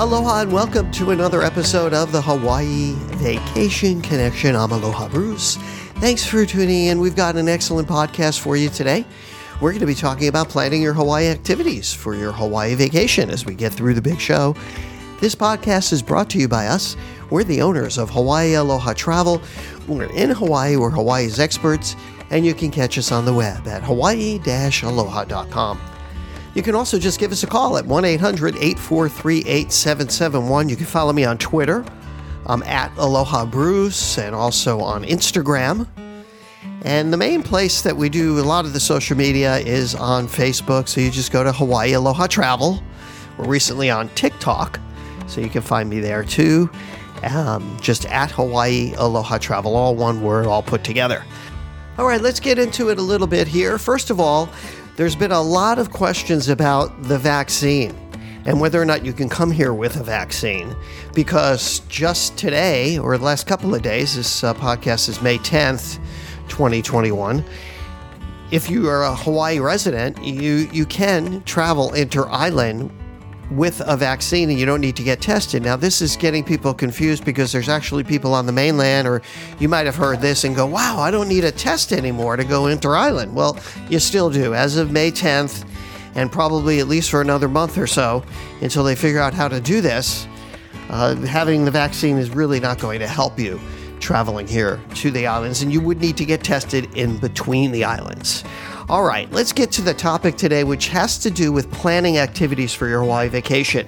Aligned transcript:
Aloha 0.00 0.40
and 0.40 0.50
welcome 0.50 0.90
to 0.92 1.10
another 1.10 1.42
episode 1.42 1.92
of 1.92 2.10
the 2.10 2.22
Hawaii 2.22 2.94
Vacation 3.18 4.00
Connection. 4.00 4.56
I'm 4.56 4.72
Aloha 4.72 5.08
Bruce. 5.08 5.56
Thanks 5.96 6.24
for 6.24 6.46
tuning 6.46 6.86
in. 6.86 7.00
We've 7.00 7.14
got 7.14 7.36
an 7.36 7.50
excellent 7.50 7.86
podcast 7.86 8.40
for 8.40 8.56
you 8.56 8.70
today. 8.70 9.04
We're 9.60 9.72
going 9.72 9.80
to 9.80 9.86
be 9.86 9.94
talking 9.94 10.28
about 10.28 10.48
planning 10.48 10.80
your 10.80 10.94
Hawaii 10.94 11.26
activities 11.26 11.92
for 11.92 12.14
your 12.14 12.32
Hawaii 12.32 12.74
vacation 12.76 13.28
as 13.28 13.44
we 13.44 13.54
get 13.54 13.74
through 13.74 13.92
the 13.92 14.00
big 14.00 14.18
show. 14.18 14.56
This 15.20 15.34
podcast 15.34 15.92
is 15.92 16.00
brought 16.00 16.30
to 16.30 16.38
you 16.38 16.48
by 16.48 16.68
us. 16.68 16.96
We're 17.28 17.44
the 17.44 17.60
owners 17.60 17.98
of 17.98 18.08
Hawaii 18.08 18.54
Aloha 18.54 18.94
Travel. 18.94 19.42
We're 19.86 20.10
in 20.14 20.30
Hawaii, 20.30 20.76
we're 20.76 20.88
Hawaii's 20.88 21.38
experts, 21.38 21.94
and 22.30 22.46
you 22.46 22.54
can 22.54 22.70
catch 22.70 22.96
us 22.96 23.12
on 23.12 23.26
the 23.26 23.34
web 23.34 23.68
at 23.68 23.82
hawaii 23.82 24.40
aloha.com. 24.82 25.89
You 26.54 26.62
can 26.62 26.74
also 26.74 26.98
just 26.98 27.20
give 27.20 27.30
us 27.30 27.42
a 27.42 27.46
call 27.46 27.76
at 27.76 27.86
1 27.86 28.04
800 28.04 28.56
843 28.56 29.38
8771. 29.40 30.68
You 30.68 30.76
can 30.76 30.86
follow 30.86 31.12
me 31.12 31.24
on 31.24 31.38
Twitter. 31.38 31.84
I'm 32.46 32.62
at 32.64 32.90
Aloha 32.96 33.44
Bruce 33.44 34.18
and 34.18 34.34
also 34.34 34.80
on 34.80 35.04
Instagram. 35.04 35.86
And 36.82 37.12
the 37.12 37.16
main 37.16 37.42
place 37.42 37.82
that 37.82 37.96
we 37.96 38.08
do 38.08 38.40
a 38.40 38.42
lot 38.42 38.64
of 38.64 38.72
the 38.72 38.80
social 38.80 39.16
media 39.16 39.58
is 39.58 39.94
on 39.94 40.26
Facebook. 40.26 40.88
So 40.88 41.00
you 41.00 41.10
just 41.10 41.30
go 41.30 41.44
to 41.44 41.52
Hawaii 41.52 41.92
Aloha 41.92 42.26
Travel. 42.26 42.82
We're 43.38 43.46
recently 43.46 43.90
on 43.90 44.08
TikTok, 44.10 44.80
so 45.26 45.40
you 45.40 45.48
can 45.48 45.62
find 45.62 45.88
me 45.88 46.00
there 46.00 46.24
too. 46.24 46.70
Um, 47.22 47.76
just 47.80 48.06
at 48.06 48.30
Hawaii 48.30 48.94
Aloha 48.96 49.38
Travel, 49.38 49.76
all 49.76 49.94
one 49.94 50.22
word, 50.22 50.46
all 50.46 50.62
put 50.62 50.82
together. 50.82 51.24
All 51.98 52.06
right, 52.06 52.20
let's 52.20 52.40
get 52.40 52.58
into 52.58 52.88
it 52.88 52.98
a 52.98 53.02
little 53.02 53.26
bit 53.26 53.46
here. 53.46 53.78
First 53.78 54.08
of 54.08 54.20
all, 54.20 54.48
there's 55.00 55.16
been 55.16 55.32
a 55.32 55.40
lot 55.40 55.78
of 55.78 55.90
questions 55.90 56.50
about 56.50 57.04
the 57.04 57.16
vaccine 57.16 57.90
and 58.44 58.60
whether 58.60 58.78
or 58.78 58.84
not 58.84 59.02
you 59.02 59.14
can 59.14 59.30
come 59.30 59.50
here 59.50 59.72
with 59.72 59.96
a 59.96 60.02
vaccine. 60.02 60.76
Because 61.14 61.78
just 61.88 62.36
today, 62.36 62.98
or 62.98 63.16
the 63.16 63.24
last 63.24 63.46
couple 63.46 63.74
of 63.74 63.80
days, 63.80 64.16
this 64.16 64.44
uh, 64.44 64.52
podcast 64.52 65.08
is 65.08 65.22
May 65.22 65.38
10th, 65.38 65.94
2021. 66.50 67.42
If 68.50 68.68
you 68.68 68.90
are 68.90 69.04
a 69.04 69.14
Hawaii 69.14 69.58
resident, 69.58 70.22
you, 70.22 70.68
you 70.70 70.84
can 70.84 71.42
travel 71.44 71.94
inter 71.94 72.28
island 72.28 72.90
with 73.50 73.82
a 73.86 73.96
vaccine 73.96 74.50
and 74.50 74.58
you 74.58 74.66
don't 74.66 74.80
need 74.80 74.96
to 74.96 75.02
get 75.02 75.20
tested. 75.20 75.62
Now, 75.62 75.76
this 75.76 76.00
is 76.00 76.16
getting 76.16 76.44
people 76.44 76.72
confused 76.72 77.24
because 77.24 77.52
there's 77.52 77.68
actually 77.68 78.04
people 78.04 78.32
on 78.32 78.46
the 78.46 78.52
mainland, 78.52 79.08
or 79.08 79.22
you 79.58 79.68
might 79.68 79.86
have 79.86 79.96
heard 79.96 80.20
this 80.20 80.44
and 80.44 80.54
go, 80.54 80.66
wow, 80.66 80.98
I 80.98 81.10
don't 81.10 81.28
need 81.28 81.44
a 81.44 81.52
test 81.52 81.92
anymore 81.92 82.36
to 82.36 82.44
go 82.44 82.66
inter 82.66 82.94
island. 82.94 83.34
Well, 83.34 83.58
you 83.88 83.98
still 83.98 84.30
do. 84.30 84.54
As 84.54 84.76
of 84.76 84.90
May 84.90 85.10
10th, 85.10 85.66
and 86.14 86.30
probably 86.30 86.80
at 86.80 86.88
least 86.88 87.10
for 87.10 87.20
another 87.20 87.48
month 87.48 87.78
or 87.78 87.86
so 87.86 88.24
until 88.62 88.84
they 88.84 88.96
figure 88.96 89.20
out 89.20 89.34
how 89.34 89.48
to 89.48 89.60
do 89.60 89.80
this, 89.80 90.26
uh, 90.88 91.14
having 91.16 91.64
the 91.64 91.70
vaccine 91.70 92.18
is 92.18 92.30
really 92.30 92.60
not 92.60 92.78
going 92.78 92.98
to 92.98 93.06
help 93.06 93.38
you 93.38 93.60
traveling 94.00 94.46
here 94.46 94.80
to 94.94 95.10
the 95.10 95.26
islands, 95.26 95.62
and 95.62 95.72
you 95.72 95.80
would 95.80 96.00
need 96.00 96.16
to 96.16 96.24
get 96.24 96.42
tested 96.42 96.92
in 96.96 97.18
between 97.18 97.70
the 97.70 97.84
islands. 97.84 98.42
All 98.90 99.04
right, 99.04 99.30
let's 99.30 99.52
get 99.52 99.70
to 99.72 99.82
the 99.82 99.94
topic 99.94 100.36
today, 100.36 100.64
which 100.64 100.88
has 100.88 101.16
to 101.18 101.30
do 101.30 101.52
with 101.52 101.70
planning 101.70 102.18
activities 102.18 102.74
for 102.74 102.88
your 102.88 103.02
Hawaii 103.02 103.28
vacation. 103.28 103.86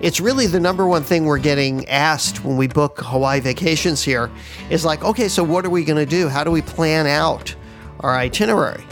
It's 0.00 0.20
really 0.20 0.46
the 0.46 0.60
number 0.60 0.86
one 0.86 1.02
thing 1.02 1.24
we're 1.24 1.40
getting 1.40 1.88
asked 1.88 2.44
when 2.44 2.56
we 2.56 2.68
book 2.68 3.00
Hawaii 3.00 3.40
vacations 3.40 4.00
here 4.00 4.30
is 4.70 4.84
like, 4.84 5.02
okay, 5.02 5.26
so 5.26 5.42
what 5.42 5.66
are 5.66 5.70
we 5.70 5.84
going 5.84 5.98
to 5.98 6.06
do? 6.06 6.28
How 6.28 6.44
do 6.44 6.52
we 6.52 6.62
plan 6.62 7.08
out 7.08 7.52
our 7.98 8.14
itinerary? 8.14 8.84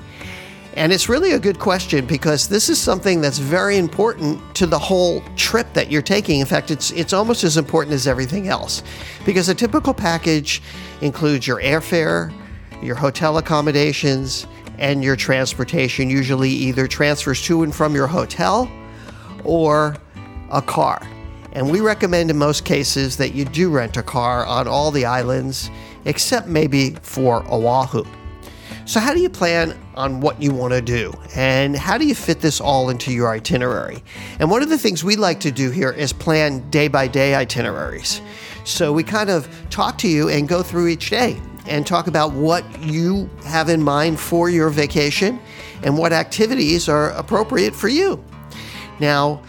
And 0.75 0.93
it's 0.93 1.09
really 1.09 1.31
a 1.31 1.39
good 1.39 1.61
question 1.61 2.07
because 2.07 2.49
this 2.49 2.69
is 2.69 2.81
something 2.81 3.21
that's 3.21 3.39
very 3.39 3.77
important 3.77 4.41
to 4.57 4.67
the 4.67 4.81
whole 4.81 5.23
trip 5.37 5.73
that 5.75 5.93
you're 5.93 6.03
taking. 6.03 6.41
In 6.41 6.47
fact, 6.47 6.73
it's 6.73 6.91
it's 6.91 7.13
almost 7.13 7.45
as 7.45 7.57
important 7.57 7.95
as 7.95 8.09
everything 8.09 8.49
else. 8.49 8.83
Because 9.25 9.49
a 9.49 9.55
typical 9.55 9.95
package 9.95 10.61
includes 11.03 11.47
your 11.47 11.61
airfare, 11.61 12.33
your 12.83 12.97
hotel 12.97 13.39
accommodations, 13.39 14.49
and 14.79 15.03
your 15.03 15.17
transportation 15.17 16.11
usually 16.11 16.51
either 16.51 16.87
transfers 16.87 17.43
to 17.43 17.63
and 17.63 17.75
from 17.75 17.95
your 17.95 18.07
hotel 18.07 18.71
or 19.45 19.97
a 20.51 20.63
car. 20.63 21.07
And 21.53 21.71
we 21.71 21.81
recommend 21.81 22.31
in 22.31 22.37
most 22.37 22.65
cases 22.65 23.17
that 23.17 23.35
you 23.35 23.45
do 23.45 23.71
rent 23.71 23.97
a 23.97 24.03
car 24.03 24.45
on 24.45 24.69
all 24.69 24.91
the 24.91 25.07
islands 25.07 25.71
except 26.05 26.47
maybe 26.49 26.91
for 27.03 27.43
Oahu. 27.51 28.05
So, 28.85 29.01
how 29.01 29.15
do 29.15 29.21
you 29.21 29.29
plan 29.29 29.77
on 29.97 30.21
what 30.21 30.41
you 30.41 30.53
want 30.53 30.73
to 30.73 30.81
do? 30.81 31.13
And 31.35 31.75
how 31.77 31.99
do 31.99 32.07
you 32.07 32.15
fit 32.15 32.41
this 32.41 32.61
all 32.61 32.89
into 32.89 33.13
your 33.13 33.31
itinerary? 33.31 34.05
And 34.39 34.49
one 34.49 34.63
of 34.63 34.69
the 34.69 34.79
things 34.79 35.03
we 35.03 35.17
like 35.17 35.41
to 35.41 35.51
do 35.51 35.71
here 35.71 35.91
is 35.91 36.13
plan 36.13 36.71
day 36.71 36.87
by 36.87 37.09
day 37.09 37.35
itineraries. 37.35 38.21
So, 38.65 38.93
we 38.93 39.03
kind 39.03 39.29
of 39.29 39.49
talk 39.71 39.99
to 39.99 40.09
you 40.09 40.29
and 40.29 40.47
go 40.47 40.63
through 40.63 40.87
each 40.87 41.11
day 41.11 41.41
and 41.69 41.87
talk 41.87 42.07
about 42.07 42.33
what 42.33 42.65
you 42.83 43.29
have 43.45 43.69
in 43.69 43.83
mind 43.83 44.19
for 44.19 44.49
your 44.51 44.71
vacation 44.71 45.39
and 45.83 45.97
what 45.99 46.13
activities 46.13 46.89
are 46.89 47.11
appropriate 47.11 47.75
for 47.75 47.89
you. 47.89 48.23
Now, 49.01 49.43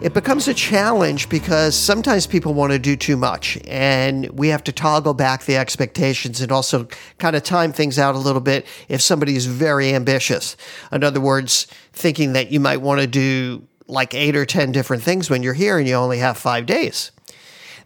it 0.00 0.14
becomes 0.14 0.48
a 0.48 0.54
challenge 0.54 1.28
because 1.28 1.76
sometimes 1.76 2.26
people 2.26 2.54
want 2.54 2.72
to 2.72 2.78
do 2.78 2.96
too 2.96 3.18
much 3.18 3.58
and 3.66 4.30
we 4.30 4.48
have 4.48 4.64
to 4.64 4.72
toggle 4.72 5.12
back 5.12 5.44
the 5.44 5.56
expectations 5.56 6.40
and 6.40 6.50
also 6.50 6.88
kind 7.18 7.36
of 7.36 7.42
time 7.42 7.72
things 7.72 7.98
out 7.98 8.14
a 8.14 8.18
little 8.18 8.40
bit 8.40 8.66
if 8.88 9.02
somebody 9.02 9.36
is 9.36 9.44
very 9.44 9.94
ambitious. 9.94 10.56
In 10.90 11.04
other 11.04 11.20
words, 11.20 11.66
thinking 11.92 12.32
that 12.32 12.50
you 12.50 12.60
might 12.60 12.78
want 12.78 13.02
to 13.02 13.06
do 13.06 13.66
like 13.88 14.14
eight 14.14 14.36
or 14.36 14.46
10 14.46 14.72
different 14.72 15.02
things 15.02 15.28
when 15.28 15.42
you're 15.42 15.52
here 15.52 15.78
and 15.78 15.86
you 15.86 15.94
only 15.94 16.18
have 16.18 16.38
five 16.38 16.64
days 16.64 17.10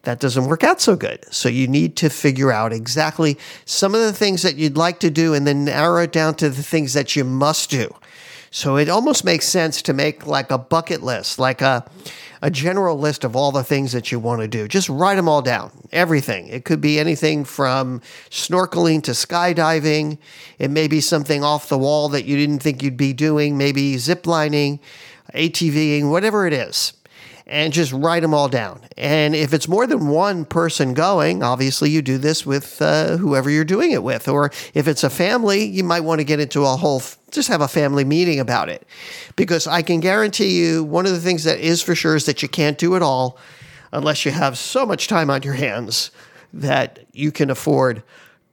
that 0.04 0.20
doesn't 0.20 0.46
work 0.46 0.64
out 0.64 0.80
so 0.80 0.96
good. 0.96 1.24
So 1.32 1.48
you 1.48 1.66
need 1.66 1.96
to 1.96 2.08
figure 2.08 2.52
out 2.52 2.72
exactly 2.72 3.38
some 3.64 3.94
of 3.94 4.00
the 4.00 4.12
things 4.12 4.42
that 4.42 4.56
you'd 4.56 4.76
like 4.76 5.00
to 5.00 5.10
do 5.10 5.34
and 5.34 5.46
then 5.46 5.64
narrow 5.64 6.02
it 6.02 6.12
down 6.12 6.34
to 6.36 6.50
the 6.50 6.62
things 6.62 6.92
that 6.92 7.16
you 7.16 7.24
must 7.24 7.70
do. 7.70 7.94
So 8.50 8.76
it 8.76 8.88
almost 8.88 9.24
makes 9.24 9.48
sense 9.48 9.82
to 9.82 9.92
make 9.92 10.26
like 10.26 10.50
a 10.50 10.58
bucket 10.58 11.02
list, 11.02 11.38
like 11.38 11.60
a 11.60 11.84
a 12.44 12.50
general 12.50 12.98
list 12.98 13.24
of 13.24 13.34
all 13.34 13.50
the 13.52 13.64
things 13.64 13.92
that 13.92 14.12
you 14.12 14.18
want 14.18 14.42
to 14.42 14.46
do. 14.46 14.68
Just 14.68 14.90
write 14.90 15.14
them 15.14 15.30
all 15.30 15.40
down. 15.40 15.72
Everything. 15.92 16.46
It 16.48 16.66
could 16.66 16.80
be 16.80 17.00
anything 17.00 17.42
from 17.42 18.02
snorkeling 18.28 19.02
to 19.04 19.12
skydiving. 19.12 20.18
It 20.58 20.70
may 20.70 20.86
be 20.86 21.00
something 21.00 21.42
off 21.42 21.70
the 21.70 21.78
wall 21.78 22.10
that 22.10 22.26
you 22.26 22.36
didn't 22.36 22.58
think 22.58 22.82
you'd 22.82 22.98
be 22.98 23.14
doing, 23.14 23.56
maybe 23.56 23.94
ziplining, 23.94 24.78
ATVing, 25.34 26.10
whatever 26.10 26.46
it 26.46 26.52
is 26.52 26.92
and 27.46 27.72
just 27.72 27.92
write 27.92 28.20
them 28.20 28.32
all 28.32 28.48
down. 28.48 28.80
And 28.96 29.34
if 29.34 29.52
it's 29.52 29.68
more 29.68 29.86
than 29.86 30.08
one 30.08 30.44
person 30.44 30.94
going, 30.94 31.42
obviously 31.42 31.90
you 31.90 32.00
do 32.00 32.16
this 32.16 32.46
with 32.46 32.80
uh, 32.80 33.18
whoever 33.18 33.50
you're 33.50 33.64
doing 33.64 33.90
it 33.92 34.02
with. 34.02 34.28
Or 34.28 34.50
if 34.72 34.88
it's 34.88 35.04
a 35.04 35.10
family, 35.10 35.64
you 35.64 35.84
might 35.84 36.00
want 36.00 36.20
to 36.20 36.24
get 36.24 36.40
into 36.40 36.62
a 36.62 36.76
whole, 36.76 37.02
just 37.30 37.48
have 37.48 37.60
a 37.60 37.68
family 37.68 38.04
meeting 38.04 38.40
about 38.40 38.70
it. 38.70 38.86
Because 39.36 39.66
I 39.66 39.82
can 39.82 40.00
guarantee 40.00 40.58
you, 40.58 40.84
one 40.84 41.04
of 41.04 41.12
the 41.12 41.20
things 41.20 41.44
that 41.44 41.58
is 41.58 41.82
for 41.82 41.94
sure 41.94 42.16
is 42.16 42.24
that 42.26 42.42
you 42.42 42.48
can't 42.48 42.78
do 42.78 42.94
it 42.94 43.02
all 43.02 43.38
unless 43.92 44.24
you 44.24 44.32
have 44.32 44.56
so 44.56 44.86
much 44.86 45.06
time 45.06 45.28
on 45.28 45.42
your 45.42 45.54
hands 45.54 46.10
that 46.52 47.00
you 47.12 47.30
can 47.30 47.50
afford 47.50 48.02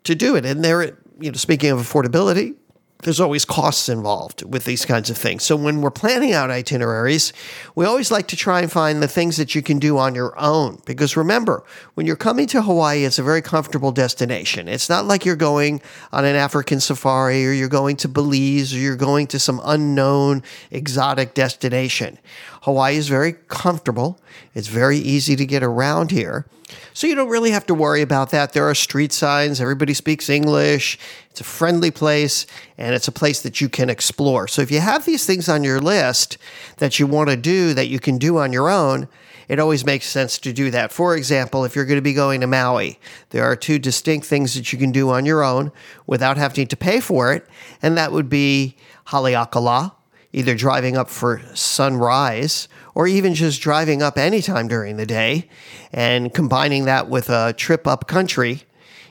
to 0.04 0.16
do 0.16 0.36
it. 0.36 0.46
And 0.46 0.64
there, 0.64 0.98
you 1.20 1.32
know, 1.32 1.38
speaking 1.38 1.70
of 1.72 1.80
affordability, 1.80 2.56
there's 3.04 3.20
always 3.20 3.46
costs 3.46 3.90
involved 3.90 4.44
with 4.44 4.66
these 4.66 4.86
kinds 4.86 5.10
of 5.10 5.18
things. 5.18 5.44
So 5.44 5.56
when 5.56 5.82
we're 5.82 5.92
planning 5.92 6.34
out 6.34 6.52
itineraries, 6.52 7.34
we 7.76 7.86
always 7.86 8.12
like 8.12 8.28
to 8.28 8.36
try 8.36 8.62
and 8.62 8.72
find 8.72 9.02
the 9.02 9.08
things 9.08 9.38
that 9.38 9.56
you 9.56 9.62
can 9.62 9.80
do 9.80 9.98
on 9.98 10.16
your 10.16 10.38
own. 10.40 10.82
Because 10.86 11.18
remember, 11.18 11.64
when 11.96 12.06
you're 12.06 12.16
coming 12.16 12.48
to 12.48 12.62
Hawaii, 12.62 13.04
it's 13.04 13.20
a 13.20 13.24
very 13.24 13.42
comfortable 13.42 13.92
destination. 13.92 14.68
It's 14.68 14.90
not 14.90 15.06
like 15.06 15.26
you're 15.26 15.36
going 15.36 15.82
on 16.12 16.26
an 16.26 16.36
African 16.36 16.80
safari 16.80 17.46
or 17.46 17.52
you're 17.52 17.70
going 17.70 17.98
to 17.98 18.08
Belize 18.08 18.74
or 18.74 18.78
you're 18.78 18.96
going 18.96 19.28
to 19.28 19.40
some 19.40 19.62
unknown 19.64 20.44
exotic 20.72 21.34
destination. 21.34 22.18
Hawaii 22.62 22.96
is 22.96 23.08
very 23.08 23.34
comfortable. 23.48 24.20
It's 24.54 24.68
very 24.68 24.98
easy 24.98 25.36
to 25.36 25.46
get 25.46 25.64
around 25.64 26.12
here. 26.12 26.46
So 26.94 27.08
you 27.08 27.16
don't 27.16 27.30
really 27.30 27.52
have 27.52 27.66
to 27.68 27.74
worry 27.74 28.02
about 28.02 28.30
that. 28.32 28.54
There 28.54 28.70
are 28.70 28.76
street 28.76 29.12
signs, 29.12 29.60
everybody 29.60 29.94
speaks 29.94 30.30
English. 30.30 30.98
It's 31.30 31.42
a 31.42 31.44
friendly 31.44 31.92
place 31.92 32.46
and 32.78 32.96
it's 32.96 33.08
a 33.08 33.12
place 33.12 33.42
that 33.42 33.62
you 33.62 33.70
can 33.70 33.90
explore. 33.90 34.48
So 34.48 34.62
if 34.62 34.72
you 34.72 34.80
have 34.80 35.06
these 35.06 35.26
things 35.26 35.50
on 35.50 35.64
your 35.64 35.82
list 35.82 36.38
that 36.78 37.00
you 37.00 37.08
want 37.08 37.30
to 37.30 37.36
do 37.36 37.74
that 37.74 37.88
you 37.88 38.00
can 38.00 38.18
do 38.18 38.38
on 38.38 38.54
your 38.54 38.70
own, 38.70 39.08
it 39.48 39.60
always 39.60 39.86
makes 39.86 40.06
sense 40.06 40.38
to 40.40 40.54
do 40.54 40.72
that. 40.72 40.94
For 40.94 41.16
example, 41.16 41.66
if 41.66 41.76
you're 41.76 41.86
going 41.86 41.98
to 41.98 42.02
be 42.02 42.14
going 42.14 42.40
to 42.42 42.48
Maui, 42.48 43.00
there 43.32 43.44
are 43.44 43.56
two 43.56 43.80
distinct 43.80 44.26
things 44.26 44.54
that 44.54 44.72
you 44.72 44.80
can 44.80 44.92
do 44.92 45.10
on 45.10 45.26
your 45.26 45.44
own 45.44 45.72
without 46.08 46.38
having 46.38 46.68
to 46.68 46.78
pay 46.78 47.02
for 47.02 47.34
it, 47.34 47.46
and 47.82 47.98
that 47.98 48.14
would 48.14 48.30
be 48.30 48.78
Haleakala, 49.08 49.94
either 50.34 50.56
driving 50.56 50.96
up 50.96 51.10
for 51.10 51.42
sunrise 51.54 52.68
or 52.96 53.08
even 53.08 53.34
just 53.34 53.62
driving 53.62 54.02
up 54.02 54.18
anytime 54.18 54.68
during 54.68 54.98
the 54.98 55.06
day 55.06 55.50
and 55.92 56.34
combining 56.34 56.86
that 56.86 57.10
with 57.10 57.30
a 57.30 57.54
trip 57.54 57.88
up 57.88 58.08
country 58.08 58.64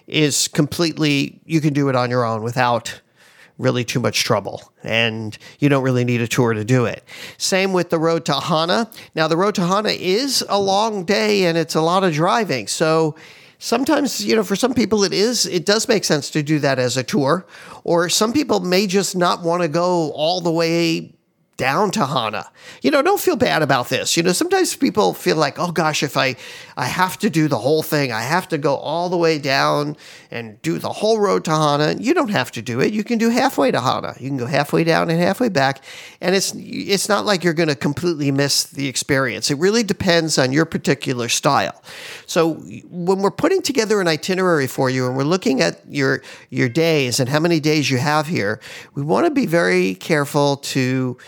is 0.06 0.48
completely, 0.48 1.40
you 1.44 1.60
can 1.60 1.72
do 1.72 1.88
it 1.88 1.96
on 1.96 2.10
your 2.10 2.24
own 2.24 2.42
without 2.42 3.00
really 3.58 3.84
too 3.84 4.00
much 4.00 4.24
trouble 4.24 4.72
and 4.82 5.36
you 5.58 5.68
don't 5.68 5.82
really 5.82 6.04
need 6.04 6.22
a 6.22 6.26
tour 6.26 6.54
to 6.54 6.64
do 6.64 6.86
it. 6.86 7.04
Same 7.36 7.72
with 7.74 7.90
the 7.90 7.98
road 7.98 8.24
to 8.24 8.34
Hana. 8.34 8.90
Now, 9.14 9.28
the 9.28 9.36
road 9.36 9.54
to 9.56 9.66
Hana 9.66 9.90
is 9.90 10.42
a 10.48 10.58
long 10.58 11.04
day 11.04 11.44
and 11.44 11.58
it's 11.58 11.74
a 11.74 11.82
lot 11.82 12.02
of 12.02 12.14
driving. 12.14 12.66
So, 12.66 13.14
sometimes 13.60 14.24
you 14.24 14.34
know 14.34 14.42
for 14.42 14.56
some 14.56 14.72
people 14.72 15.04
it 15.04 15.12
is 15.12 15.44
it 15.46 15.66
does 15.66 15.86
make 15.86 16.02
sense 16.02 16.30
to 16.30 16.42
do 16.42 16.58
that 16.58 16.78
as 16.78 16.96
a 16.96 17.04
tour 17.04 17.46
or 17.84 18.08
some 18.08 18.32
people 18.32 18.58
may 18.60 18.86
just 18.86 19.14
not 19.14 19.42
want 19.42 19.62
to 19.62 19.68
go 19.68 20.10
all 20.12 20.40
the 20.40 20.50
way 20.50 21.14
down 21.60 21.90
to 21.90 22.06
Hana. 22.06 22.50
You 22.80 22.90
know, 22.90 23.02
don't 23.02 23.20
feel 23.20 23.36
bad 23.36 23.60
about 23.60 23.90
this. 23.90 24.16
You 24.16 24.22
know, 24.22 24.32
sometimes 24.32 24.74
people 24.74 25.12
feel 25.12 25.36
like, 25.36 25.58
oh 25.58 25.70
gosh, 25.70 26.02
if 26.02 26.16
I 26.16 26.34
I 26.78 26.86
have 26.86 27.18
to 27.18 27.28
do 27.28 27.48
the 27.48 27.58
whole 27.58 27.82
thing, 27.82 28.12
I 28.12 28.22
have 28.22 28.48
to 28.48 28.56
go 28.56 28.76
all 28.76 29.10
the 29.10 29.18
way 29.18 29.38
down 29.38 29.98
and 30.30 30.60
do 30.62 30.78
the 30.78 30.88
whole 30.88 31.20
road 31.20 31.44
to 31.44 31.50
Hana. 31.50 31.96
You 32.00 32.14
don't 32.14 32.30
have 32.30 32.50
to 32.52 32.62
do 32.62 32.80
it. 32.80 32.94
You 32.94 33.04
can 33.04 33.18
do 33.18 33.28
halfway 33.28 33.70
to 33.72 33.78
Hana. 33.78 34.14
You 34.18 34.28
can 34.30 34.38
go 34.38 34.46
halfway 34.46 34.84
down 34.84 35.10
and 35.10 35.20
halfway 35.20 35.50
back, 35.50 35.84
and 36.22 36.34
it's 36.34 36.54
it's 36.56 37.10
not 37.10 37.26
like 37.26 37.44
you're 37.44 37.52
going 37.52 37.68
to 37.68 37.76
completely 37.76 38.30
miss 38.30 38.64
the 38.64 38.88
experience. 38.88 39.50
It 39.50 39.58
really 39.58 39.82
depends 39.82 40.38
on 40.38 40.52
your 40.52 40.64
particular 40.64 41.28
style. 41.28 41.82
So 42.24 42.54
when 42.88 43.18
we're 43.18 43.30
putting 43.30 43.60
together 43.60 44.00
an 44.00 44.08
itinerary 44.08 44.66
for 44.66 44.88
you 44.88 45.06
and 45.06 45.14
we're 45.14 45.24
looking 45.24 45.60
at 45.60 45.82
your 45.86 46.22
your 46.48 46.70
days 46.70 47.20
and 47.20 47.28
how 47.28 47.38
many 47.38 47.60
days 47.60 47.90
you 47.90 47.98
have 47.98 48.28
here, 48.28 48.60
we 48.94 49.02
want 49.02 49.26
to 49.26 49.30
be 49.30 49.44
very 49.44 49.94
careful 49.96 50.56
to 50.56 51.18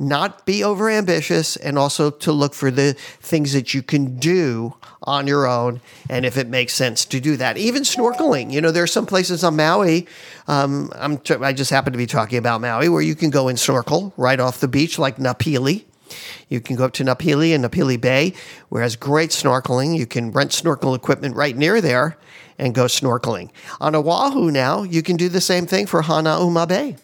not 0.00 0.46
be 0.46 0.60
overambitious 0.60 1.58
and 1.62 1.78
also 1.78 2.10
to 2.10 2.32
look 2.32 2.54
for 2.54 2.70
the 2.70 2.94
things 3.20 3.52
that 3.52 3.74
you 3.74 3.82
can 3.82 4.16
do 4.16 4.74
on 5.02 5.26
your 5.26 5.46
own 5.46 5.80
and 6.08 6.24
if 6.24 6.36
it 6.38 6.48
makes 6.48 6.72
sense 6.72 7.04
to 7.04 7.20
do 7.20 7.36
that 7.36 7.56
even 7.58 7.82
snorkeling 7.82 8.50
you 8.50 8.60
know 8.60 8.70
there 8.70 8.82
are 8.82 8.88
some 8.88 9.06
places 9.06 9.44
on 9.44 9.54
maui 9.56 10.06
um, 10.48 10.90
I'm 10.94 11.18
t- 11.18 11.34
i 11.34 11.52
just 11.52 11.70
happen 11.70 11.92
to 11.92 11.98
be 11.98 12.06
talking 12.06 12.38
about 12.38 12.60
maui 12.60 12.88
where 12.88 13.02
you 13.02 13.14
can 13.14 13.30
go 13.30 13.48
and 13.48 13.60
snorkel 13.60 14.12
right 14.16 14.40
off 14.40 14.60
the 14.60 14.68
beach 14.68 14.98
like 14.98 15.16
napili 15.16 15.84
you 16.48 16.60
can 16.60 16.74
go 16.74 16.84
up 16.84 16.92
to 16.94 17.04
Napili 17.04 17.54
and 17.54 17.64
Napili 17.64 18.00
Bay, 18.00 18.34
where 18.68 18.82
has 18.82 18.96
great 18.96 19.30
snorkeling. 19.30 19.96
You 19.96 20.06
can 20.06 20.32
rent 20.32 20.52
snorkel 20.52 20.92
equipment 20.94 21.36
right 21.36 21.56
near 21.56 21.80
there 21.80 22.18
and 22.58 22.74
go 22.74 22.86
snorkeling. 22.86 23.50
On 23.80 23.94
Oahu 23.94 24.50
now, 24.50 24.82
you 24.82 25.02
can 25.02 25.16
do 25.16 25.28
the 25.28 25.40
same 25.40 25.66
thing 25.66 25.86
for 25.86 26.02
Hanauma 26.02 26.66
Bay. 26.66 26.96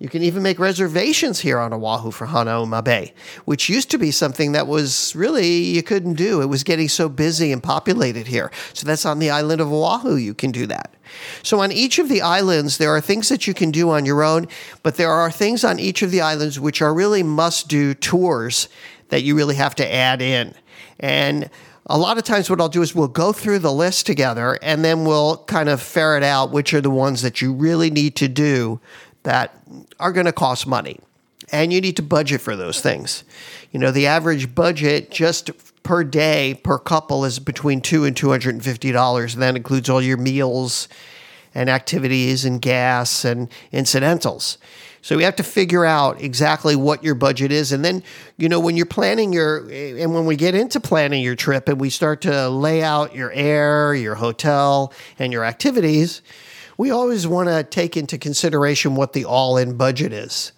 You 0.00 0.08
can 0.08 0.22
even 0.22 0.42
make 0.42 0.58
reservations 0.58 1.40
here 1.40 1.58
on 1.58 1.72
Oahu 1.72 2.10
for 2.10 2.26
Hanauma 2.26 2.82
Bay, 2.82 3.14
which 3.44 3.68
used 3.68 3.90
to 3.92 3.98
be 3.98 4.10
something 4.10 4.52
that 4.52 4.66
was 4.66 5.14
really 5.14 5.46
you 5.46 5.84
couldn't 5.84 6.14
do. 6.14 6.42
It 6.42 6.46
was 6.46 6.64
getting 6.64 6.88
so 6.88 7.08
busy 7.08 7.52
and 7.52 7.62
populated 7.62 8.26
here. 8.26 8.50
So 8.72 8.86
that's 8.86 9.06
on 9.06 9.20
the 9.20 9.30
island 9.30 9.60
of 9.60 9.72
Oahu. 9.72 10.16
You 10.16 10.34
can 10.34 10.50
do 10.50 10.66
that. 10.66 10.92
So 11.44 11.60
on 11.60 11.70
each 11.70 12.00
of 12.00 12.08
the 12.08 12.22
islands, 12.22 12.78
there 12.78 12.90
are 12.90 13.00
things 13.00 13.28
that 13.28 13.46
you 13.46 13.54
can 13.54 13.70
do 13.70 13.90
on 13.90 14.04
your 14.04 14.24
own, 14.24 14.48
but 14.82 14.96
there 14.96 15.12
are 15.12 15.30
things 15.30 15.62
on 15.62 15.78
each 15.78 16.02
of 16.02 16.10
the 16.10 16.20
islands 16.20 16.58
which 16.58 16.82
are 16.82 16.92
really 16.92 17.22
must 17.22 17.68
do 17.68 17.94
tours 17.94 18.68
that 19.10 19.22
you 19.22 19.36
really 19.36 19.54
have 19.54 19.76
to 19.76 19.94
add 19.94 20.20
in. 20.20 20.54
And 20.98 21.48
a 21.86 21.98
lot 21.98 22.18
of 22.18 22.24
times 22.24 22.50
what 22.50 22.60
I'll 22.60 22.68
do 22.68 22.82
is 22.82 22.94
we'll 22.94 23.08
go 23.08 23.32
through 23.32 23.60
the 23.60 23.72
list 23.72 24.06
together 24.06 24.58
and 24.60 24.84
then 24.84 25.04
we'll 25.04 25.36
kind 25.44 25.68
of 25.68 25.80
ferret 25.80 26.22
out 26.22 26.50
which 26.50 26.74
are 26.74 26.80
the 26.80 26.90
ones 26.90 27.22
that 27.22 27.40
you 27.40 27.52
really 27.52 27.90
need 27.90 28.16
to 28.16 28.28
do 28.28 28.80
that 29.24 29.60
are 30.00 30.12
going 30.12 30.26
to 30.26 30.32
cost 30.32 30.66
money. 30.66 31.00
And 31.52 31.72
you 31.72 31.80
need 31.82 31.96
to 31.96 32.02
budget 32.02 32.40
for 32.40 32.56
those 32.56 32.80
things. 32.80 33.24
You 33.70 33.78
know, 33.78 33.90
the 33.90 34.06
average 34.06 34.54
budget 34.54 35.10
just 35.10 35.50
per 35.82 36.02
day 36.02 36.58
per 36.64 36.78
couple 36.78 37.26
is 37.26 37.38
between 37.38 37.82
two 37.82 38.04
and 38.04 38.16
two 38.16 38.30
hundred 38.30 38.54
and 38.54 38.64
fifty 38.64 38.92
dollars. 38.92 39.34
And 39.34 39.42
that 39.42 39.54
includes 39.54 39.90
all 39.90 40.00
your 40.00 40.16
meals 40.16 40.88
and 41.54 41.68
activities 41.68 42.44
and 42.46 42.62
gas 42.62 43.24
and 43.24 43.50
incidentals. 43.72 44.56
So 45.02 45.18
we 45.18 45.22
have 45.24 45.36
to 45.36 45.42
figure 45.42 45.84
out 45.84 46.22
exactly 46.22 46.74
what 46.76 47.04
your 47.04 47.14
budget 47.14 47.52
is. 47.52 47.72
And 47.72 47.84
then, 47.84 48.02
you 48.38 48.48
know, 48.48 48.58
when 48.58 48.74
you're 48.74 48.86
planning 48.86 49.34
your, 49.34 49.58
and 49.70 50.14
when 50.14 50.24
we 50.24 50.34
get 50.34 50.54
into 50.54 50.80
planning 50.80 51.22
your 51.22 51.36
trip 51.36 51.68
and 51.68 51.78
we 51.78 51.90
start 51.90 52.22
to 52.22 52.48
lay 52.48 52.82
out 52.82 53.14
your 53.14 53.30
air, 53.32 53.94
your 53.94 54.14
hotel, 54.14 54.94
and 55.18 55.30
your 55.30 55.44
activities, 55.44 56.22
we 56.76 56.90
always 56.90 57.26
want 57.26 57.48
to 57.48 57.64
take 57.64 57.96
into 57.96 58.18
consideration 58.18 58.94
what 58.94 59.12
the 59.12 59.24
all 59.24 59.56
in 59.56 59.76
budget 59.76 60.12
is. 60.12 60.52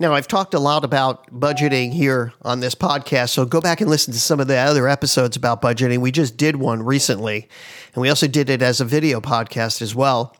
Now, 0.00 0.14
I've 0.14 0.28
talked 0.28 0.54
a 0.54 0.60
lot 0.60 0.84
about 0.84 1.28
budgeting 1.32 1.92
here 1.92 2.32
on 2.42 2.60
this 2.60 2.74
podcast, 2.74 3.30
so 3.30 3.44
go 3.44 3.60
back 3.60 3.80
and 3.80 3.90
listen 3.90 4.12
to 4.12 4.20
some 4.20 4.38
of 4.38 4.46
the 4.46 4.56
other 4.56 4.86
episodes 4.86 5.36
about 5.36 5.60
budgeting. 5.60 5.98
We 5.98 6.12
just 6.12 6.36
did 6.36 6.56
one 6.56 6.84
recently, 6.84 7.48
and 7.94 8.02
we 8.02 8.08
also 8.08 8.28
did 8.28 8.48
it 8.48 8.62
as 8.62 8.80
a 8.80 8.84
video 8.84 9.20
podcast 9.20 9.82
as 9.82 9.94
well. 9.96 10.36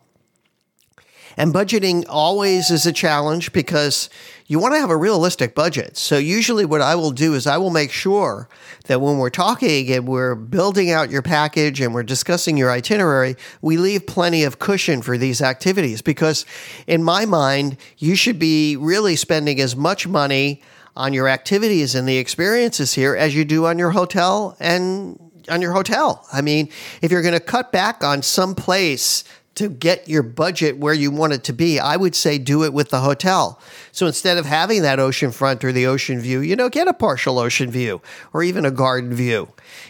And 1.38 1.54
budgeting 1.54 2.04
always 2.08 2.68
is 2.68 2.84
a 2.84 2.92
challenge 2.92 3.52
because 3.52 4.10
you 4.48 4.58
want 4.58 4.74
to 4.74 4.80
have 4.80 4.90
a 4.90 4.96
realistic 4.96 5.54
budget. 5.54 5.96
So, 5.96 6.18
usually, 6.18 6.64
what 6.64 6.80
I 6.80 6.96
will 6.96 7.12
do 7.12 7.34
is 7.34 7.46
I 7.46 7.58
will 7.58 7.70
make 7.70 7.92
sure 7.92 8.48
that 8.86 9.00
when 9.00 9.18
we're 9.18 9.30
talking 9.30 9.88
and 9.92 10.08
we're 10.08 10.34
building 10.34 10.90
out 10.90 11.10
your 11.10 11.22
package 11.22 11.80
and 11.80 11.94
we're 11.94 12.02
discussing 12.02 12.56
your 12.56 12.72
itinerary, 12.72 13.36
we 13.62 13.76
leave 13.76 14.04
plenty 14.04 14.42
of 14.42 14.58
cushion 14.58 15.00
for 15.00 15.16
these 15.16 15.40
activities 15.40 16.02
because, 16.02 16.44
in 16.88 17.04
my 17.04 17.24
mind, 17.24 17.76
you 17.98 18.16
should 18.16 18.40
be 18.40 18.76
really 18.76 19.14
spending 19.14 19.60
as 19.60 19.76
much 19.76 20.08
money 20.08 20.60
on 20.96 21.12
your 21.12 21.28
activities 21.28 21.94
and 21.94 22.08
the 22.08 22.16
experiences 22.16 22.94
here 22.94 23.14
as 23.14 23.36
you 23.36 23.44
do 23.44 23.64
on 23.66 23.78
your 23.78 23.90
hotel 23.90 24.56
and 24.58 25.20
on 25.48 25.62
your 25.62 25.72
hotel. 25.72 26.26
I 26.32 26.42
mean, 26.42 26.68
if 27.00 27.12
you're 27.12 27.22
going 27.22 27.32
to 27.32 27.40
cut 27.40 27.70
back 27.70 28.02
on 28.02 28.22
some 28.22 28.56
place 28.56 29.22
to 29.58 29.68
get 29.68 30.08
your 30.08 30.22
budget 30.22 30.78
where 30.78 30.94
you 30.94 31.10
want 31.10 31.32
it 31.32 31.44
to 31.44 31.52
be, 31.52 31.78
I 31.78 31.96
would 31.96 32.14
say 32.14 32.38
do 32.38 32.64
it 32.64 32.72
with 32.72 32.90
the 32.90 33.00
hotel. 33.00 33.60
So 33.92 34.06
instead 34.06 34.38
of 34.38 34.46
having 34.46 34.82
that 34.82 35.00
ocean 35.00 35.32
front 35.32 35.64
or 35.64 35.72
the 35.72 35.86
ocean 35.86 36.20
view, 36.20 36.40
you 36.40 36.56
know, 36.56 36.68
get 36.68 36.88
a 36.88 36.92
partial 36.92 37.38
ocean 37.38 37.70
view 37.70 38.00
or 38.32 38.42
even 38.42 38.64
a 38.64 38.70
garden 38.70 39.12
view. 39.12 39.48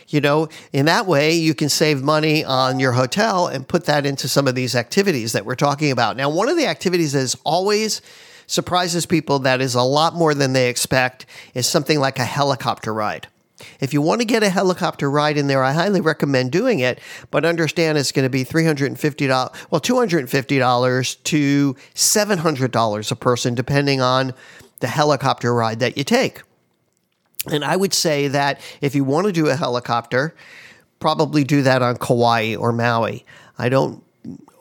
You 0.08 0.22
know, 0.22 0.48
in 0.72 0.86
that 0.86 1.06
way, 1.06 1.32
you 1.32 1.54
can 1.54 1.68
save 1.68 2.02
money 2.02 2.44
on 2.44 2.80
your 2.80 2.92
hotel 2.92 3.46
and 3.46 3.68
put 3.68 3.84
that 3.84 4.06
into 4.06 4.26
some 4.26 4.48
of 4.48 4.54
these 4.54 4.74
activities 4.74 5.32
that 5.32 5.44
we're 5.44 5.54
talking 5.54 5.90
about. 5.90 6.16
Now, 6.16 6.30
one 6.30 6.48
of 6.48 6.56
the 6.56 6.66
activities 6.66 7.12
that 7.12 7.20
is 7.20 7.36
always 7.44 8.00
surprises 8.46 9.04
people 9.04 9.40
that 9.40 9.60
is 9.60 9.74
a 9.74 9.82
lot 9.82 10.14
more 10.14 10.32
than 10.32 10.54
they 10.54 10.70
expect 10.70 11.26
is 11.52 11.66
something 11.66 12.00
like 12.00 12.18
a 12.18 12.24
helicopter 12.24 12.94
ride. 12.94 13.28
If 13.80 13.92
you 13.92 14.00
want 14.00 14.20
to 14.20 14.24
get 14.24 14.42
a 14.42 14.50
helicopter 14.50 15.10
ride 15.10 15.36
in 15.36 15.46
there, 15.46 15.62
I 15.62 15.72
highly 15.72 16.00
recommend 16.00 16.52
doing 16.52 16.80
it, 16.80 17.00
but 17.30 17.44
understand 17.44 17.98
it's 17.98 18.12
going 18.12 18.24
to 18.24 18.30
be 18.30 18.44
$350, 18.44 19.68
well, 19.70 19.80
$250 19.80 21.22
to 21.24 21.76
$700 21.94 23.10
a 23.10 23.16
person, 23.16 23.54
depending 23.54 24.00
on 24.00 24.34
the 24.80 24.88
helicopter 24.88 25.54
ride 25.54 25.80
that 25.80 25.96
you 25.96 26.04
take. 26.04 26.42
And 27.50 27.64
I 27.64 27.76
would 27.76 27.94
say 27.94 28.28
that 28.28 28.60
if 28.80 28.94
you 28.94 29.04
want 29.04 29.26
to 29.26 29.32
do 29.32 29.48
a 29.48 29.56
helicopter, 29.56 30.34
probably 31.00 31.44
do 31.44 31.62
that 31.62 31.82
on 31.82 31.96
Kauai 31.96 32.56
or 32.56 32.72
Maui. 32.72 33.24
I 33.58 33.68
don't 33.68 34.04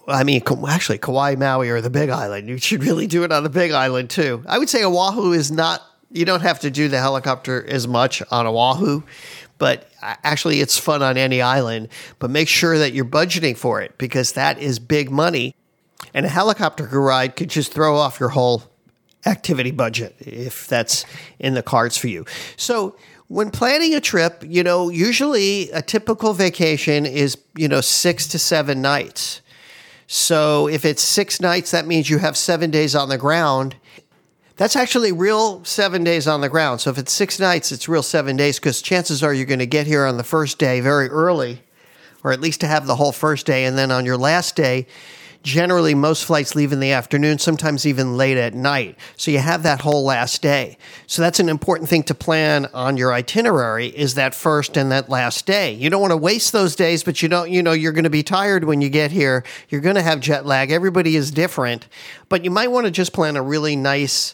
I 0.07 0.23
mean, 0.23 0.41
actually, 0.69 0.99
Kauai, 0.99 1.35
Maui, 1.35 1.69
or 1.69 1.81
the 1.81 1.89
Big 1.89 2.09
Island. 2.09 2.47
You 2.47 2.57
should 2.57 2.83
really 2.83 3.07
do 3.07 3.23
it 3.23 3.31
on 3.31 3.43
the 3.43 3.49
Big 3.49 3.71
Island 3.71 4.09
too. 4.09 4.41
I 4.47 4.57
would 4.57 4.69
say 4.69 4.83
Oahu 4.83 5.33
is 5.33 5.51
not 5.51 5.81
you 6.11 6.25
don't 6.25 6.41
have 6.41 6.59
to 6.61 6.71
do 6.71 6.87
the 6.87 6.99
helicopter 6.99 7.65
as 7.67 7.87
much 7.87 8.23
on 8.31 8.47
Oahu, 8.47 9.03
but 9.57 9.89
actually 10.01 10.61
it's 10.61 10.77
fun 10.77 11.03
on 11.03 11.17
any 11.17 11.41
island. 11.41 11.89
But 12.19 12.29
make 12.29 12.47
sure 12.47 12.77
that 12.77 12.93
you're 12.93 13.05
budgeting 13.05 13.57
for 13.57 13.81
it 13.81 13.97
because 13.97 14.33
that 14.33 14.59
is 14.59 14.79
big 14.79 15.11
money. 15.11 15.55
And 16.13 16.25
a 16.25 16.29
helicopter 16.29 16.85
ride 16.85 17.35
could 17.35 17.49
just 17.49 17.73
throw 17.73 17.97
off 17.97 18.19
your 18.19 18.29
whole 18.29 18.63
activity 19.25 19.71
budget 19.71 20.15
if 20.19 20.67
that's 20.67 21.05
in 21.39 21.53
the 21.53 21.63
cards 21.63 21.97
for 21.97 22.07
you. 22.07 22.25
So 22.55 22.95
when 23.27 23.51
planning 23.51 23.93
a 23.93 23.99
trip, 23.99 24.43
you 24.47 24.63
know, 24.63 24.89
usually 24.89 25.69
a 25.71 25.81
typical 25.81 26.33
vacation 26.33 27.05
is, 27.05 27.37
you 27.57 27.67
know, 27.67 27.81
six 27.81 28.27
to 28.27 28.39
seven 28.39 28.81
nights. 28.81 29.41
So 30.07 30.67
if 30.67 30.85
it's 30.85 31.01
six 31.01 31.41
nights, 31.41 31.71
that 31.71 31.85
means 31.85 32.09
you 32.09 32.19
have 32.19 32.37
seven 32.37 32.71
days 32.71 32.95
on 32.95 33.09
the 33.09 33.17
ground 33.17 33.75
that's 34.57 34.75
actually 34.75 35.11
real 35.11 35.63
seven 35.63 36.03
days 36.03 36.27
on 36.27 36.41
the 36.41 36.49
ground. 36.49 36.81
So 36.81 36.89
if 36.89 36.97
it's 36.97 37.13
six 37.13 37.39
nights, 37.39 37.71
it's 37.71 37.87
real 37.87 38.03
seven 38.03 38.35
days 38.35 38.59
because 38.59 38.81
chances 38.81 39.23
are 39.23 39.33
you're 39.33 39.45
going 39.45 39.59
to 39.59 39.67
get 39.67 39.87
here 39.87 40.05
on 40.05 40.17
the 40.17 40.23
first 40.23 40.57
day 40.57 40.81
very 40.81 41.07
early, 41.09 41.61
or 42.23 42.31
at 42.31 42.41
least 42.41 42.61
to 42.61 42.67
have 42.67 42.87
the 42.87 42.95
whole 42.95 43.11
first 43.11 43.45
day. 43.45 43.65
And 43.65 43.77
then 43.77 43.91
on 43.91 44.03
your 44.03 44.17
last 44.17 44.55
day, 44.55 44.87
generally 45.43 45.93
most 45.93 46.25
flights 46.25 46.55
leave 46.55 46.73
in 46.73 46.79
the 46.79 46.91
afternoon, 46.91 47.37
sometimes 47.37 47.85
even 47.85 48.17
late 48.17 48.37
at 48.37 48.55
night. 48.55 48.97
So 49.15 49.31
you 49.31 49.37
have 49.37 49.63
that 49.63 49.81
whole 49.81 50.03
last 50.03 50.41
day. 50.41 50.77
So 51.05 51.21
that's 51.21 51.39
an 51.39 51.49
important 51.49 51.87
thing 51.87 52.03
to 52.03 52.15
plan 52.15 52.65
on 52.73 52.97
your 52.97 53.13
itinerary 53.13 53.87
is 53.87 54.15
that 54.15 54.33
first 54.33 54.75
and 54.75 54.91
that 54.91 55.07
last 55.07 55.45
day. 55.45 55.71
You 55.71 55.89
don't 55.89 56.01
want 56.01 56.11
to 56.11 56.17
waste 56.17 56.51
those 56.51 56.75
days, 56.75 57.03
but 57.03 57.21
you 57.21 57.29
don't, 57.29 57.49
you 57.49 57.61
know, 57.61 57.71
you're 57.71 57.93
going 57.93 58.03
to 58.03 58.09
be 58.09 58.23
tired 58.23 58.63
when 58.63 58.81
you 58.81 58.89
get 58.89 59.11
here. 59.11 59.43
You're 59.69 59.81
going 59.81 59.95
to 59.95 60.01
have 60.01 60.19
jet 60.19 60.45
lag. 60.45 60.71
Everybody 60.71 61.15
is 61.15 61.31
different, 61.31 61.87
but 62.27 62.43
you 62.43 62.51
might 62.51 62.71
want 62.71 62.85
to 62.85 62.91
just 62.91 63.13
plan 63.13 63.37
a 63.37 63.41
really 63.41 63.75
nice 63.75 64.33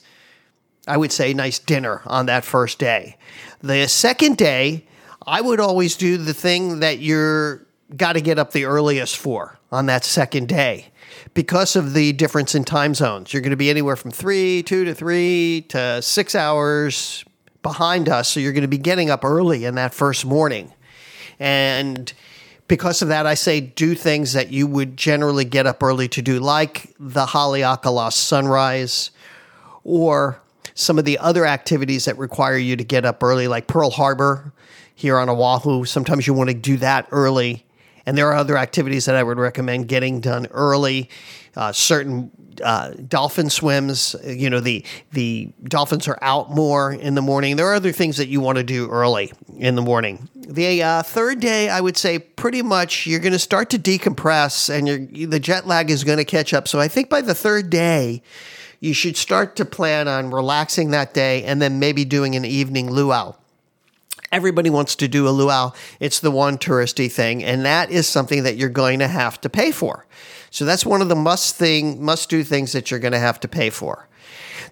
I 0.88 0.98
would 0.98 1.12
say, 1.12 1.34
nice 1.34 1.60
dinner 1.60 2.02
on 2.06 2.26
that 2.26 2.44
first 2.44 2.80
day. 2.80 3.18
The 3.62 3.88
second 3.88 4.38
day, 4.38 4.86
I 5.26 5.40
would 5.40 5.60
always 5.60 5.96
do 5.96 6.18
the 6.18 6.34
thing 6.34 6.80
that 6.80 7.00
you're 7.00 7.66
got 7.96 8.14
to 8.14 8.22
get 8.22 8.40
up 8.40 8.52
the 8.52 8.66
earliest 8.66 9.18
for 9.18 9.60
on 9.72 9.86
that 9.86 10.04
second 10.04 10.48
day 10.48 10.92
because 11.34 11.76
of 11.76 11.94
the 11.94 12.12
difference 12.14 12.56
in 12.56 12.64
time 12.64 12.94
zones. 12.94 13.34
You're 13.34 13.42
going 13.42 13.52
to 13.52 13.58
be 13.58 13.70
anywhere 13.70 13.96
from 13.96 14.12
three, 14.12 14.64
two 14.64 14.86
to 14.86 14.94
three 14.94 15.66
to 15.70 16.02
six 16.02 16.36
hours 16.36 17.24
behind 17.62 18.10
us. 18.10 18.30
So 18.30 18.40
you're 18.40 18.52
going 18.52 18.64
to 18.64 18.68
be 18.68 18.78
getting 18.78 19.10
up 19.10 19.24
early 19.24 19.66
in 19.66 19.76
that 19.76 19.94
first 19.94 20.26
morning. 20.26 20.74
And 21.40 22.12
because 22.68 23.02
of 23.02 23.08
that, 23.10 23.26
I 23.26 23.34
say 23.36 23.60
do 23.62 23.96
things 23.96 24.34
that 24.34 24.52
you 24.52 24.68
would 24.68 24.98
generally 24.98 25.46
get 25.46 25.66
up 25.66 25.82
early 25.82 26.08
to 26.10 26.22
do, 26.22 26.40
like 26.40 26.94
the 27.00 27.26
Haleakala 27.26 28.12
sunrise 28.12 29.12
or 29.84 30.40
some 30.76 31.00
of 31.00 31.06
the 31.06 31.18
other 31.20 31.46
activities 31.46 32.06
that 32.06 32.18
require 32.18 32.58
you 32.58 32.76
to 32.76 32.84
get 32.84 33.06
up 33.06 33.24
early, 33.24 33.48
like 33.48 33.68
Pearl 33.68 33.90
Harbor 33.90 34.54
here 34.96 35.18
on 35.18 35.30
Oahu. 35.30 35.86
Sometimes 35.86 36.28
you 36.28 36.34
want 36.34 36.50
to 36.50 36.56
do 36.56 36.78
that 36.78 37.08
early. 37.12 37.66
And 38.06 38.18
there 38.18 38.28
are 38.28 38.36
other 38.36 38.58
activities 38.58 39.06
that 39.06 39.16
I 39.16 39.24
would 39.24 39.38
recommend 39.38 39.88
getting 39.88 40.20
done 40.20 40.48
early. 40.52 41.10
Uh, 41.56 41.72
certain 41.72 42.32
uh, 42.62 42.92
dolphin 43.08 43.50
swims, 43.50 44.16
you 44.26 44.50
know, 44.50 44.60
the 44.60 44.84
the 45.12 45.50
dolphins 45.64 46.08
are 46.08 46.18
out 46.22 46.52
more 46.52 46.92
in 46.92 47.16
the 47.16 47.22
morning. 47.22 47.56
There 47.56 47.68
are 47.68 47.76
other 47.76 47.92
things 47.92 48.18
that 48.18 48.28
you 48.28 48.42
want 48.42 48.58
to 48.58 48.64
do 48.64 48.90
early 48.90 49.32
in 49.58 49.76
the 49.76 49.82
morning. 49.82 50.28
The 50.36 50.84
uh, 50.84 51.04
third 51.04 51.40
day, 51.40 51.70
I 51.70 51.80
would 51.80 51.96
say, 51.96 52.20
pretty 52.20 52.62
much 52.62 53.08
you're 53.08 53.20
going 53.20 53.34
to 53.34 53.40
start 53.40 53.70
to 53.70 53.80
decompress, 53.80 54.70
and 54.70 55.32
the 55.32 55.40
jet 55.40 55.66
lag 55.66 55.90
is 55.90 56.04
going 56.04 56.18
to 56.18 56.26
catch 56.26 56.54
up. 56.54 56.68
So 56.68 56.80
I 56.80 56.88
think 56.88 57.10
by 57.10 57.22
the 57.22 57.36
third 57.36 57.70
day, 57.70 58.22
you 58.84 58.94
should 58.94 59.16
start 59.16 59.56
to 59.56 59.66
plan 59.66 60.08
on 60.10 60.30
relaxing 60.30 60.92
that 60.92 61.14
day, 61.14 61.44
and 61.46 61.62
then 61.62 61.80
maybe 61.80 62.04
doing 62.04 62.36
an 62.36 62.44
evening 62.44 62.92
luau 62.92 63.34
everybody 64.32 64.70
wants 64.70 64.96
to 64.96 65.08
do 65.08 65.28
a 65.28 65.30
luau. 65.30 65.72
It's 66.00 66.20
the 66.20 66.32
one 66.32 66.58
touristy 66.58 67.10
thing, 67.10 67.44
and 67.44 67.64
that 67.66 67.92
is 67.92 68.08
something 68.08 68.42
that 68.44 68.58
you're 68.58 68.68
going 68.68 68.98
to 68.98 69.08
have 69.08 69.40
to 69.42 69.50
pay 69.50 69.72
for. 69.72 70.08
So 70.50 70.66
that's 70.66 70.86
one 70.86 71.04
of 71.04 71.10
the 71.10 71.16
must 71.16 71.56
thing, 71.56 72.04
must 72.04 72.30
do 72.30 72.44
things 72.44 72.72
that 72.72 72.90
you're 72.90 73.00
going 73.00 73.14
to 73.14 73.20
have 73.20 73.40
to 73.42 73.48
pay 73.48 73.70
for. 73.70 74.08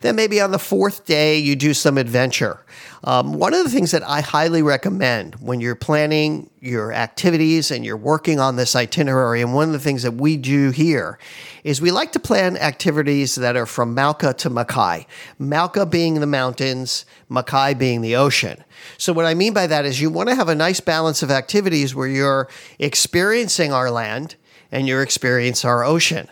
Then 0.02 0.16
maybe 0.16 0.42
on 0.42 0.52
the 0.52 0.60
fourth 0.60 1.06
day, 1.06 1.38
you 1.38 1.56
do 1.56 1.74
some 1.74 1.98
adventure. 1.98 2.64
Um, 3.04 3.34
one 3.34 3.54
of 3.54 3.64
the 3.64 3.70
things 3.70 3.92
that 3.92 4.08
I 4.08 4.22
highly 4.22 4.62
recommend 4.62 5.36
when 5.36 5.60
you're 5.60 5.76
planning 5.76 6.52
your 6.60 6.94
activities 6.94 7.72
and 7.72 7.84
you're 7.84 7.98
working 7.98 8.40
on 8.40 8.56
this 8.56 8.76
itinerary, 8.76 9.42
and 9.42 9.56
one 9.56 9.68
of 9.68 9.74
the 9.74 9.80
things 9.80 10.04
that 10.04 10.14
we 10.14 10.38
do 10.38 10.70
here 10.70 11.18
is 11.64 11.82
we 11.82 11.90
like 11.90 12.12
to 12.12 12.20
plan 12.20 12.58
activities 12.58 13.36
that 13.36 13.56
are 13.56 13.66
from 13.66 13.96
Mauka 13.96 14.38
to 14.38 14.50
Makai. 14.52 15.08
Mauka 15.40 15.90
being 15.90 16.20
the 16.20 16.28
mountains, 16.28 17.06
Makai 17.30 17.78
being 17.78 18.02
the 18.02 18.16
ocean. 18.16 18.64
So, 18.98 19.14
what 19.14 19.26
I 19.26 19.34
mean 19.34 19.54
by 19.54 19.66
that 19.66 19.86
is 19.86 20.00
you 20.00 20.12
want 20.12 20.30
to 20.30 20.36
have 20.36 20.50
a 20.50 20.56
nice 20.56 20.80
balance 20.80 21.24
of 21.24 21.32
activities 21.32 21.96
where 21.96 22.08
you're 22.08 22.50
experiencing 22.78 23.74
our 23.74 23.90
land 23.90 24.36
and 24.72 24.88
you're 24.88 25.02
experiencing 25.02 25.70
our 25.70 25.84
ocean. 25.84 26.28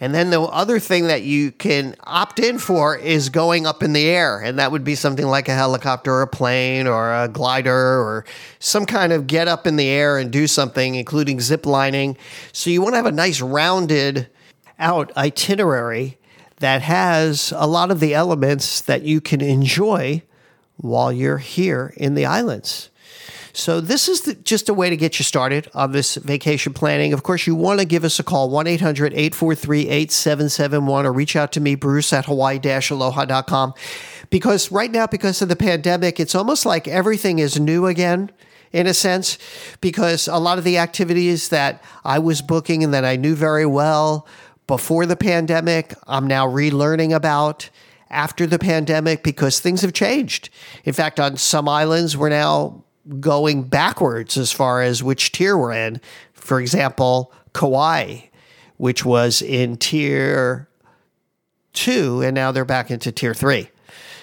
And 0.00 0.14
then 0.14 0.30
the 0.30 0.40
other 0.42 0.78
thing 0.78 1.08
that 1.08 1.22
you 1.22 1.50
can 1.50 1.96
opt 2.04 2.38
in 2.38 2.58
for 2.58 2.96
is 2.96 3.30
going 3.30 3.66
up 3.66 3.82
in 3.82 3.92
the 3.92 4.06
air. 4.06 4.38
And 4.40 4.58
that 4.58 4.70
would 4.70 4.84
be 4.84 4.94
something 4.94 5.26
like 5.26 5.48
a 5.48 5.54
helicopter 5.54 6.12
or 6.12 6.22
a 6.22 6.28
plane 6.28 6.86
or 6.86 7.12
a 7.12 7.28
glider 7.28 8.00
or 8.00 8.24
some 8.60 8.86
kind 8.86 9.12
of 9.12 9.26
get 9.26 9.48
up 9.48 9.66
in 9.66 9.76
the 9.76 9.88
air 9.88 10.18
and 10.18 10.30
do 10.30 10.46
something, 10.46 10.94
including 10.94 11.40
zip 11.40 11.66
lining. 11.66 12.16
So 12.52 12.70
you 12.70 12.80
want 12.80 12.92
to 12.92 12.98
have 12.98 13.06
a 13.06 13.12
nice 13.12 13.40
rounded 13.40 14.28
out 14.78 15.16
itinerary 15.16 16.18
that 16.58 16.82
has 16.82 17.52
a 17.56 17.66
lot 17.66 17.90
of 17.90 17.98
the 17.98 18.14
elements 18.14 18.80
that 18.82 19.02
you 19.02 19.20
can 19.20 19.40
enjoy 19.40 20.22
while 20.76 21.12
you're 21.12 21.38
here 21.38 21.92
in 21.96 22.14
the 22.14 22.26
islands. 22.26 22.87
So, 23.58 23.80
this 23.80 24.08
is 24.08 24.20
the, 24.20 24.34
just 24.34 24.68
a 24.68 24.72
way 24.72 24.88
to 24.88 24.96
get 24.96 25.18
you 25.18 25.24
started 25.24 25.68
on 25.74 25.90
this 25.90 26.14
vacation 26.14 26.72
planning. 26.72 27.12
Of 27.12 27.24
course, 27.24 27.44
you 27.44 27.56
want 27.56 27.80
to 27.80 27.86
give 27.86 28.04
us 28.04 28.20
a 28.20 28.22
call 28.22 28.50
1 28.50 28.68
800 28.68 29.12
843 29.12 29.88
8771 29.88 31.04
or 31.04 31.12
reach 31.12 31.34
out 31.34 31.50
to 31.52 31.60
me, 31.60 31.74
Bruce 31.74 32.12
at 32.12 32.26
hawaii 32.26 32.60
aloha.com. 32.62 33.74
Because 34.30 34.70
right 34.70 34.92
now, 34.92 35.08
because 35.08 35.42
of 35.42 35.48
the 35.48 35.56
pandemic, 35.56 36.20
it's 36.20 36.36
almost 36.36 36.66
like 36.66 36.86
everything 36.86 37.40
is 37.40 37.58
new 37.58 37.86
again 37.86 38.30
in 38.70 38.86
a 38.86 38.94
sense, 38.94 39.38
because 39.80 40.28
a 40.28 40.38
lot 40.38 40.58
of 40.58 40.62
the 40.62 40.78
activities 40.78 41.48
that 41.48 41.82
I 42.04 42.20
was 42.20 42.40
booking 42.40 42.84
and 42.84 42.94
that 42.94 43.04
I 43.04 43.16
knew 43.16 43.34
very 43.34 43.66
well 43.66 44.24
before 44.68 45.04
the 45.04 45.16
pandemic, 45.16 45.94
I'm 46.06 46.28
now 46.28 46.46
relearning 46.46 47.12
about 47.12 47.70
after 48.08 48.46
the 48.46 48.60
pandemic 48.60 49.24
because 49.24 49.58
things 49.58 49.80
have 49.82 49.94
changed. 49.94 50.48
In 50.84 50.92
fact, 50.92 51.18
on 51.18 51.36
some 51.36 51.68
islands, 51.68 52.16
we're 52.16 52.28
now 52.28 52.84
going 53.20 53.64
backwards 53.64 54.36
as 54.36 54.52
far 54.52 54.82
as 54.82 55.02
which 55.02 55.32
tier 55.32 55.56
we're 55.56 55.72
in. 55.72 56.00
For 56.34 56.60
example, 56.60 57.32
Kauai, 57.52 58.28
which 58.76 59.04
was 59.04 59.42
in 59.42 59.76
tier 59.76 60.68
two, 61.72 62.22
and 62.22 62.34
now 62.34 62.52
they're 62.52 62.64
back 62.64 62.90
into 62.90 63.12
tier 63.12 63.34
three. 63.34 63.70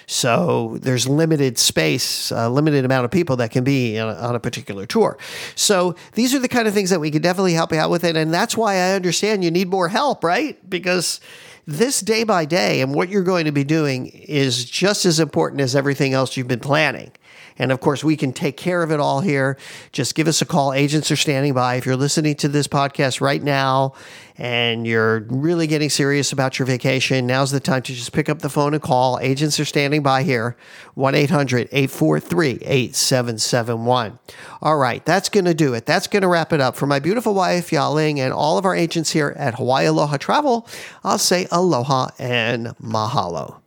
So 0.06 0.78
there's 0.82 1.08
limited 1.08 1.58
space, 1.58 2.30
a 2.30 2.48
limited 2.48 2.84
amount 2.84 3.04
of 3.04 3.10
people 3.10 3.36
that 3.36 3.50
can 3.50 3.64
be 3.64 3.98
on 3.98 4.08
a, 4.08 4.18
on 4.18 4.34
a, 4.36 4.40
particular 4.40 4.86
tour. 4.86 5.18
So 5.56 5.96
these 6.12 6.32
are 6.32 6.38
the 6.38 6.48
kind 6.48 6.68
of 6.68 6.74
things 6.74 6.90
that 6.90 7.00
we 7.00 7.10
can 7.10 7.22
definitely 7.22 7.54
help 7.54 7.72
you 7.72 7.78
out 7.78 7.90
with 7.90 8.04
it. 8.04 8.16
And 8.16 8.32
that's 8.32 8.56
why 8.56 8.74
I 8.74 8.92
understand 8.92 9.42
you 9.42 9.50
need 9.50 9.68
more 9.68 9.88
help, 9.88 10.22
right? 10.22 10.58
Because 10.70 11.20
this 11.66 12.00
day 12.00 12.22
by 12.22 12.44
day 12.44 12.80
and 12.80 12.94
what 12.94 13.08
you're 13.08 13.24
going 13.24 13.46
to 13.46 13.52
be 13.52 13.64
doing 13.64 14.06
is 14.06 14.64
just 14.64 15.04
as 15.04 15.18
important 15.18 15.60
as 15.60 15.74
everything 15.74 16.12
else 16.12 16.36
you've 16.36 16.46
been 16.46 16.60
planning. 16.60 17.10
And 17.58 17.72
of 17.72 17.80
course, 17.80 18.04
we 18.04 18.16
can 18.16 18.32
take 18.32 18.56
care 18.56 18.82
of 18.82 18.90
it 18.90 19.00
all 19.00 19.20
here. 19.20 19.56
Just 19.92 20.14
give 20.14 20.28
us 20.28 20.42
a 20.42 20.46
call. 20.46 20.72
Agents 20.72 21.10
are 21.10 21.16
standing 21.16 21.54
by. 21.54 21.76
If 21.76 21.86
you're 21.86 21.96
listening 21.96 22.34
to 22.36 22.48
this 22.48 22.68
podcast 22.68 23.20
right 23.20 23.42
now 23.42 23.94
and 24.38 24.86
you're 24.86 25.20
really 25.28 25.66
getting 25.66 25.88
serious 25.88 26.32
about 26.32 26.58
your 26.58 26.66
vacation, 26.66 27.26
now's 27.26 27.50
the 27.50 27.60
time 27.60 27.82
to 27.82 27.94
just 27.94 28.12
pick 28.12 28.28
up 28.28 28.40
the 28.40 28.50
phone 28.50 28.74
and 28.74 28.82
call. 28.82 29.18
Agents 29.20 29.58
are 29.58 29.64
standing 29.64 30.02
by 30.02 30.22
here 30.22 30.56
1 30.94 31.14
800 31.14 31.68
843 31.72 32.50
8771. 32.62 34.18
All 34.60 34.76
right, 34.76 35.04
that's 35.04 35.28
going 35.28 35.46
to 35.46 35.54
do 35.54 35.74
it. 35.74 35.86
That's 35.86 36.06
going 36.06 36.22
to 36.22 36.28
wrap 36.28 36.52
it 36.52 36.60
up. 36.60 36.76
For 36.76 36.86
my 36.86 36.98
beautiful 36.98 37.34
wife, 37.34 37.70
Yaling, 37.70 38.18
and 38.18 38.32
all 38.32 38.58
of 38.58 38.64
our 38.64 38.74
agents 38.74 39.10
here 39.10 39.34
at 39.36 39.54
Hawaii 39.54 39.86
Aloha 39.86 40.16
Travel, 40.16 40.68
I'll 41.04 41.18
say 41.18 41.46
aloha 41.50 42.08
and 42.18 42.68
mahalo. 42.78 43.60